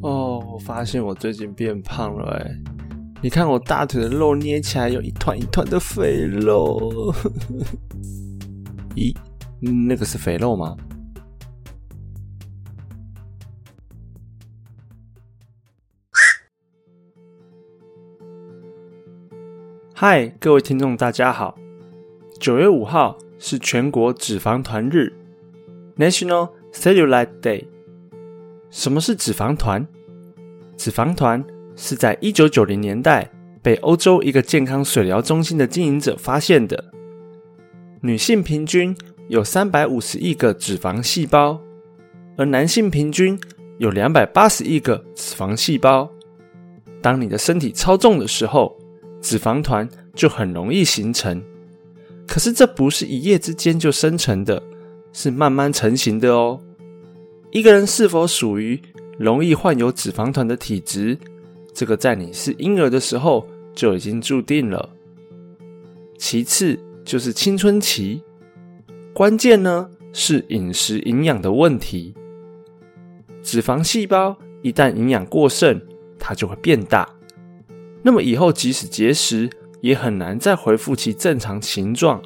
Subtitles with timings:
[0.00, 2.50] 哦，我发现我最近变胖了哎！
[3.22, 7.14] 你看我大腿的肉捏起来有一团一团的肥肉。
[8.96, 9.14] 咦，
[9.60, 10.76] 那个是肥肉吗？
[19.94, 21.56] 嗨，各位听众，大家好！
[22.40, 25.12] 九月五号是全国脂肪团日
[25.96, 27.66] （National Cellulite Day）。
[28.72, 29.86] 什么是脂肪团？
[30.78, 31.44] 脂肪团
[31.76, 36.82] 是在一九九零年代被欧洲一个健康水疗中心的经营者发现的。
[38.00, 38.96] 女性平均
[39.28, 41.60] 有三百五十亿个脂肪细胞，
[42.38, 43.38] 而男性平均
[43.76, 46.10] 有两百八十亿个脂肪细胞。
[47.02, 48.74] 当你的身体超重的时候，
[49.20, 51.42] 脂肪团就很容易形成。
[52.26, 54.62] 可是这不是一夜之间就生成的，
[55.12, 56.58] 是慢慢成型的哦。
[57.52, 58.80] 一个人是否属于
[59.18, 61.18] 容易患有脂肪团的体质，
[61.74, 64.88] 这个在你是婴儿的时候就已经注定了。
[66.16, 68.22] 其次就是青春期，
[69.12, 72.14] 关键呢是饮食营养的问题。
[73.42, 75.78] 脂肪细胞一旦营养过剩，
[76.18, 77.06] 它就会变大，
[78.00, 79.50] 那么以后即使节食，
[79.82, 82.22] 也很难再恢复其正常形状。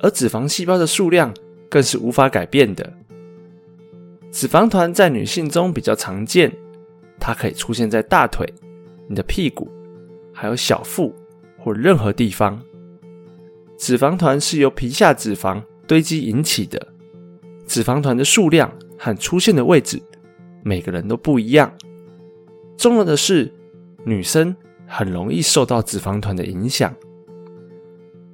[0.00, 1.32] 而脂肪细胞的数量
[1.70, 2.92] 更是无法改变的。
[4.32, 6.50] 脂肪团在女性中比较常见，
[7.20, 8.50] 它可以出现在大腿、
[9.06, 9.70] 你的屁股，
[10.32, 11.14] 还有小腹
[11.58, 12.58] 或任何地方。
[13.76, 16.88] 脂肪团是由皮下脂肪堆积引起的，
[17.66, 20.00] 脂肪团的数量和出现的位置，
[20.62, 21.70] 每个人都不一样。
[22.78, 23.52] 重要的是，
[24.02, 26.94] 女生很容易受到脂肪团的影响，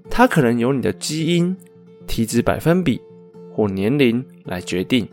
[0.08, 1.56] 它可能由你的基因、
[2.06, 3.00] 体脂百分比
[3.52, 5.08] 或年龄来决定。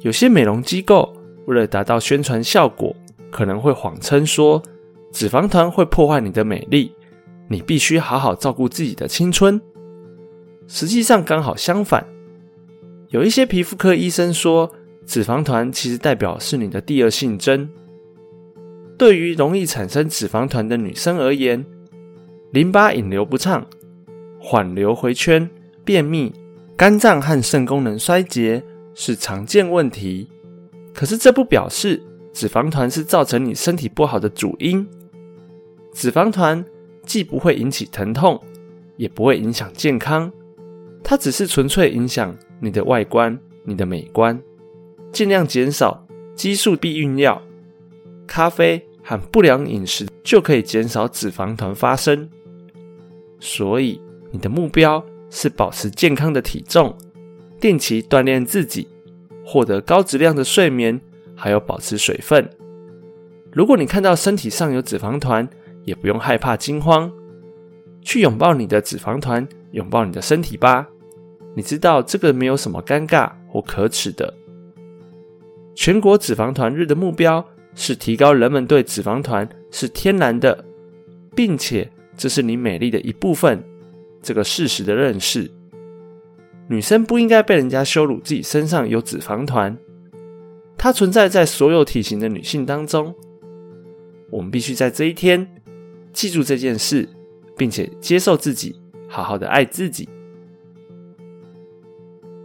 [0.00, 1.12] 有些美容机构
[1.46, 2.94] 为了达到宣传效果，
[3.30, 4.62] 可能会谎称说
[5.12, 6.92] 脂肪团会破坏你的美丽，
[7.48, 9.60] 你必须好好照顾自己的青春。
[10.66, 12.06] 实际上刚好相反，
[13.08, 14.70] 有一些皮肤科医生说，
[15.06, 17.68] 脂肪团其实代表是你的第二性征。
[18.98, 21.64] 对于容易产生脂肪团的女生而言，
[22.52, 23.66] 淋巴引流不畅、
[24.38, 25.48] 缓流回圈、
[25.84, 26.32] 便秘、
[26.76, 28.62] 肝脏和肾功能衰竭。
[29.00, 30.28] 是常见问题，
[30.92, 34.84] 可是这不表示脂肪团是造成你身体不好的主因。
[35.92, 36.64] 脂肪团
[37.06, 38.42] 既不会引起疼痛，
[38.96, 40.32] 也不会影响健康，
[41.04, 44.36] 它只是纯粹影响你的外观、你的美观。
[45.12, 46.04] 尽量减少
[46.34, 47.40] 激素避孕药、
[48.26, 52.28] 咖啡和不良饮食，就可以减少脂肪团发生。
[53.38, 56.92] 所以，你的目标是保持健康的体重。
[57.60, 58.88] 定期锻炼自己，
[59.44, 61.00] 获得高质量的睡眠，
[61.34, 62.48] 还有保持水分。
[63.52, 65.48] 如果你看到身体上有脂肪团，
[65.84, 67.10] 也不用害怕惊慌，
[68.02, 70.86] 去拥抱你的脂肪团，拥抱你的身体吧。
[71.54, 74.32] 你知道这个没有什么尴尬或可耻的。
[75.74, 77.44] 全国脂肪团日的目标
[77.74, 80.64] 是提高人们对脂肪团是天然的，
[81.34, 83.62] 并且这是你美丽的一部分
[84.22, 85.50] 这个事实的认识。
[86.70, 89.76] 女生不应该被人家羞辱自己身上有脂肪团，
[90.76, 93.14] 它存在在所有体型的女性当中。
[94.30, 95.48] 我们必须在这一天
[96.12, 97.08] 记住这件事，
[97.56, 100.06] 并且接受自己，好好的爱自己。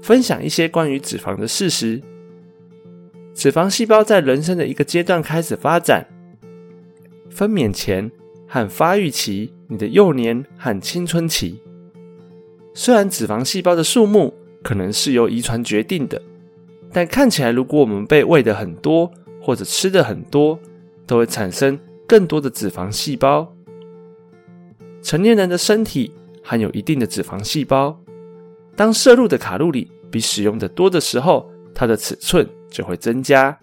[0.01, 2.01] 分享一些关于脂肪的事实：
[3.33, 6.07] 脂肪细胞在人生的一个阶段开始发展，
[7.29, 8.09] 分娩前
[8.47, 11.62] 和发育期，你的幼年和青春期。
[12.73, 16.21] 虽然脂肪细胞的数目可能是由遗传决定的，
[16.91, 19.11] 但看起来，如果我们被喂的很多，
[19.41, 20.57] 或者吃的很多，
[21.05, 23.53] 都会产生更多的脂肪细胞。
[25.01, 26.11] 成年人的身体
[26.41, 27.99] 含有一定的脂肪细胞，
[28.75, 33.59] 当摄入的卡路里比使用的多的时候，它的尺寸就会增加。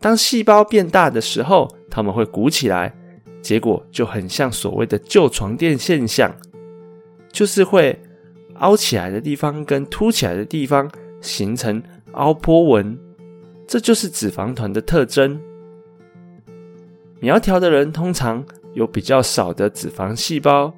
[0.00, 2.94] 当细胞变大的时候，它们会鼓起来，
[3.42, 6.32] 结果就很像所谓的旧床垫现象。
[7.30, 7.98] 就是会
[8.54, 10.90] 凹起来的地方跟凸起来的地方
[11.20, 11.82] 形成
[12.12, 12.98] 凹波纹，
[13.66, 15.40] 这就是脂肪团的特征。
[17.20, 18.44] 苗条的人通常
[18.74, 20.72] 有比较少的脂肪细胞，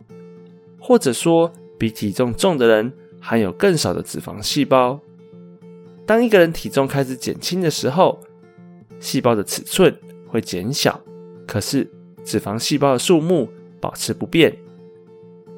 [0.79, 5.00] 或者说比体重重的人含有更少的脂肪细胞。
[6.06, 8.19] 当一个人体重开始减轻的时候，
[8.99, 9.94] 细胞的尺寸
[10.26, 11.00] 会减小，
[11.47, 11.88] 可是
[12.25, 13.49] 脂肪细胞的数目
[13.79, 14.56] 保持不变。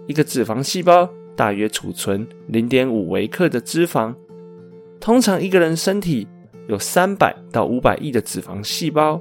[0.06, 4.14] 一个脂肪细胞大约储存零点五微克的脂肪。
[5.00, 6.28] 通常一个人身体
[6.68, 9.20] 有三百到五百亿的脂肪细胞，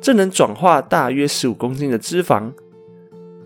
[0.00, 2.52] 这能转化大约十五公斤的脂肪，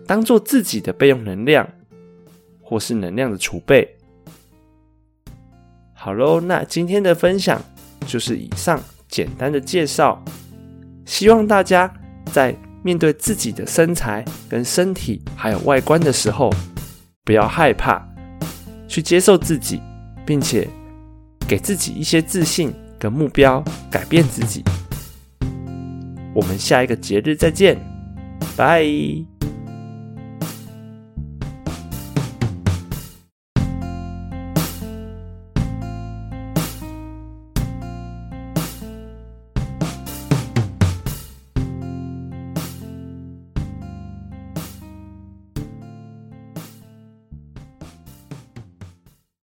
[0.07, 1.67] 当做自己的备用能量，
[2.61, 3.97] 或是能量的储备。
[5.93, 7.61] 好喽，那今天的分享
[8.07, 10.23] 就是以上简单的介绍，
[11.05, 11.93] 希望大家
[12.31, 16.49] 在面对自己的身材、跟身体还有外观的时候，
[17.23, 18.01] 不要害怕，
[18.87, 19.81] 去接受自己，
[20.25, 20.67] 并且
[21.47, 24.63] 给自己一些自信跟目标，改变自己。
[26.33, 27.77] 我们下一个节日再见，
[28.55, 29.38] 拜。